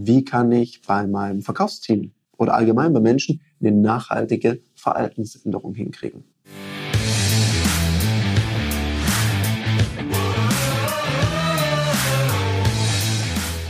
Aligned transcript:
wie 0.00 0.24
kann 0.24 0.52
ich 0.52 0.80
bei 0.86 1.08
meinem 1.08 1.42
Verkaufsteam 1.42 2.12
oder 2.36 2.54
allgemein 2.54 2.92
bei 2.92 3.00
Menschen 3.00 3.40
eine 3.60 3.72
nachhaltige 3.72 4.60
Verhaltensänderung 4.76 5.74
hinkriegen. 5.74 6.22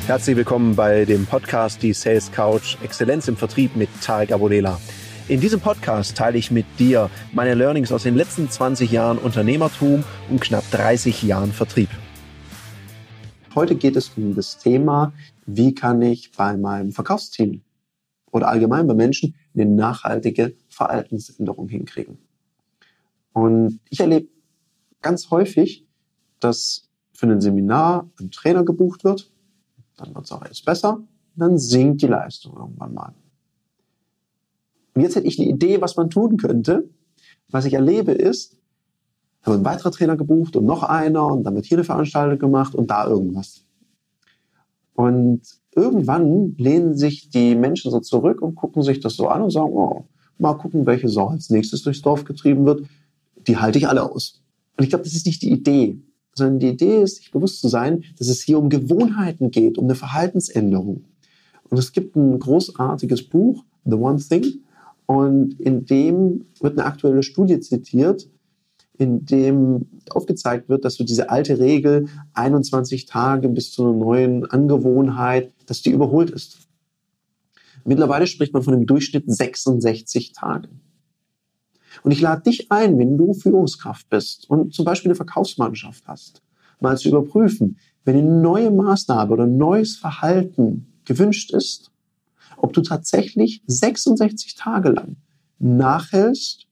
Herzlich 0.07 0.37
willkommen 0.37 0.77
bei 0.77 1.07
dem 1.07 1.25
Podcast 1.25 1.83
Die 1.83 1.95
Sales 1.95 2.31
Couch 2.31 2.77
Exzellenz 2.83 3.27
im 3.29 3.37
Vertrieb 3.39 3.75
mit 3.75 3.89
Tarek 4.03 4.31
Abodela. 4.31 4.79
In 5.29 5.41
diesem 5.41 5.61
Podcast 5.61 6.15
teile 6.15 6.37
ich 6.37 6.51
mit 6.51 6.67
dir 6.79 7.09
meine 7.33 7.55
Learnings 7.55 7.91
aus 7.91 8.03
den 8.03 8.17
letzten 8.17 8.51
20 8.51 8.91
Jahren 8.91 9.17
Unternehmertum 9.17 10.05
und 10.29 10.43
knapp 10.43 10.71
30 10.73 11.23
Jahren 11.23 11.53
Vertrieb. 11.53 11.89
Heute 13.55 13.77
geht 13.77 13.97
es 13.97 14.11
um 14.17 14.35
das 14.35 14.59
Thema, 14.59 15.13
wie 15.47 15.75
kann 15.75 16.03
ich 16.03 16.33
bei 16.33 16.57
meinem 16.57 16.93
Verkaufsteam 16.93 17.63
oder 18.31 18.49
allgemein 18.49 18.87
bei 18.87 18.95
Menschen 18.95 19.35
eine 19.55 19.67
nachhaltige 19.67 20.55
Verhaltensänderung 20.69 21.69
hinkriegen. 21.69 22.19
Und 23.33 23.81
ich 23.89 24.01
erlebe 24.01 24.29
ganz 25.01 25.31
häufig, 25.31 25.87
dass 26.41 26.89
für 27.13 27.27
ein 27.27 27.41
Seminar 27.41 28.09
ein 28.21 28.31
Trainer 28.31 28.65
gebucht 28.65 29.03
wird, 29.05 29.33
dann 29.97 30.15
wird 30.15 30.27
es 30.27 30.33
auch 30.33 30.45
erst 30.45 30.65
besser, 30.65 31.03
dann 31.35 31.59
sinkt 31.59 32.03
die 32.03 32.07
Leistung 32.07 32.57
irgendwann 32.57 32.95
mal. 32.95 33.15
Und 34.95 35.03
jetzt 35.03 35.17
hätte 35.17 35.27
ich 35.27 35.39
eine 35.39 35.49
Idee, 35.49 35.81
was 35.81 35.97
man 35.97 36.11
tun 36.11 36.37
könnte. 36.37 36.89
Was 37.49 37.65
ich 37.65 37.75
erlebe 37.75 38.13
ist, 38.13 38.58
da 39.49 39.55
wird 39.55 39.63
ein 39.63 39.65
weiterer 39.65 39.91
Trainer 39.91 40.17
gebucht 40.17 40.57
und 40.57 40.67
noch 40.67 40.83
einer 40.83 41.27
und 41.27 41.45
dann 41.45 41.55
wird 41.55 41.65
hier 41.65 41.79
eine 41.79 41.85
Veranstaltung 41.85 42.39
gemacht 42.39 42.75
und 42.75 42.91
da 42.91 43.07
irgendwas. 43.07 43.65
Und 44.95 45.41
irgendwann 45.75 46.55
lehnen 46.59 46.97
sich 46.97 47.31
die 47.31 47.55
Menschen 47.55 47.91
so 47.91 48.01
zurück 48.01 48.43
und 48.43 48.57
gucken 48.57 48.83
sich 48.83 49.01
das 49.01 49.15
so 49.15 49.29
an 49.29 49.43
und 49.43 49.51
sagen, 49.51 49.73
oh, 49.73 50.05
mal 50.39 50.55
gucken, 50.55 50.87
welche 50.87 51.09
Sau 51.09 51.29
als 51.29 51.51
nächstes 51.51 51.83
durchs 51.83 52.03
Dorf 52.03 52.25
getrieben 52.25 52.67
wird. 52.67 52.85
Die 53.47 53.57
halte 53.57 53.79
ich 53.79 53.89
alle 53.89 54.03
aus. 54.03 54.43
Und 54.77 54.85
ich 54.85 54.91
glaube, 54.91 55.05
das 55.05 55.15
ist 55.15 55.25
nicht 55.25 55.41
die 55.41 55.51
Idee, 55.51 55.99
sondern 56.35 56.59
die 56.59 56.69
Idee 56.69 57.03
ist, 57.03 57.17
sich 57.17 57.31
bewusst 57.31 57.61
zu 57.61 57.69
sein, 57.69 58.05
dass 58.19 58.29
es 58.29 58.43
hier 58.43 58.59
um 58.59 58.69
Gewohnheiten 58.69 59.51
geht, 59.51 59.79
um 59.79 59.85
eine 59.85 59.95
Verhaltensänderung. 59.95 61.05
Und 61.71 61.79
es 61.79 61.93
gibt 61.93 62.17
ein 62.17 62.39
großartiges 62.39 63.29
Buch, 63.29 63.65
The 63.85 63.95
One 63.95 64.19
Thing, 64.19 64.63
und 65.07 65.59
in 65.59 65.87
dem 65.87 66.45
wird 66.61 66.79
eine 66.79 66.87
aktuelle 66.87 67.23
Studie 67.23 67.61
zitiert, 67.61 68.29
in 68.99 69.25
dem 69.25 69.87
aufgezeigt 70.11 70.69
wird, 70.69 70.85
dass 70.85 70.97
du 70.97 71.05
diese 71.05 71.31
alte 71.31 71.59
Regel 71.59 72.09
21 72.35 73.07
Tage 73.07 73.49
bis 73.49 73.71
zu 73.71 73.85
einer 73.85 73.97
neuen 73.97 74.45
Angewohnheit, 74.45 75.53
dass 75.67 75.83
die 75.83 75.91
überholt 75.91 76.31
ist. 76.31 76.59
Mittlerweile 77.85 78.27
spricht 78.27 78.53
man 78.53 78.63
von 78.63 78.75
einem 78.75 78.87
Durchschnitt 78.87 79.25
66 79.27 80.33
Tage. 80.33 80.69
Und 82.03 82.11
ich 82.11 82.21
lade 82.21 82.43
dich 82.43 82.71
ein, 82.71 82.99
wenn 82.99 83.17
du 83.17 83.33
Führungskraft 83.35 84.09
bist 84.11 84.49
und 84.51 84.75
zum 84.75 84.85
Beispiel 84.85 85.11
eine 85.11 85.17
Verkaufsmannschaft 85.17 86.07
hast, 86.07 86.43
mal 86.81 86.99
zu 86.99 87.09
überprüfen, 87.09 87.79
wenn 88.05 88.17
eine 88.17 88.41
neue 88.41 88.71
Maßnahme 88.71 89.33
oder 89.33 89.47
neues 89.47 89.97
Verhalten 89.97 90.93
gewünscht 91.05 91.53
ist, 91.53 91.91
ob 92.57 92.73
du 92.73 92.83
tatsächlich 92.83 93.63
66 93.67 94.55
Tage 94.55 94.91
lang 94.91 95.17
nachhältst 95.59 96.68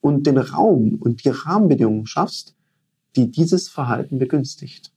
und 0.00 0.26
den 0.26 0.38
Raum 0.38 0.96
und 1.00 1.24
die 1.24 1.30
Rahmenbedingungen 1.30 2.06
schaffst, 2.06 2.54
die 3.16 3.30
dieses 3.30 3.68
Verhalten 3.68 4.18
begünstigt. 4.18 4.92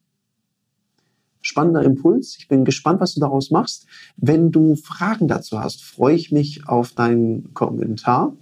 Spannender 1.42 1.84
Impuls. 1.84 2.36
Ich 2.38 2.48
bin 2.48 2.66
gespannt, 2.66 3.02
was 3.02 3.16
du 3.16 3.20
daraus 3.20 3.50
machst. 3.50 3.88
Wenn 4.16 4.52
du 4.52 4.76
Fragen 4.76 5.28
dazu 5.28 5.60
hast, 5.60 5.84
freue 5.84 6.16
ich 6.16 6.32
mich 6.32 6.68
auf 6.68 6.92
deinen 6.92 7.54
Kommentar. 7.54 8.36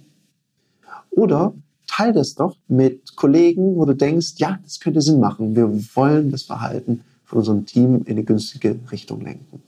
Oder 1.10 1.54
teile 1.86 2.12
das 2.12 2.34
doch 2.34 2.56
mit 2.68 3.16
Kollegen, 3.16 3.76
wo 3.76 3.84
du 3.86 3.94
denkst, 3.94 4.34
ja, 4.36 4.58
das 4.62 4.80
könnte 4.80 5.00
Sinn 5.00 5.18
machen. 5.18 5.56
Wir 5.56 5.70
wollen 5.96 6.30
das 6.30 6.42
Verhalten 6.42 7.00
von 7.24 7.38
unserem 7.38 7.64
Team 7.64 8.02
in 8.04 8.12
eine 8.12 8.24
günstige 8.24 8.78
Richtung 8.92 9.22
lenken. 9.22 9.62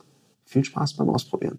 Viel 0.44 0.64
Spaß 0.64 0.94
beim 0.94 1.08
Ausprobieren. 1.08 1.58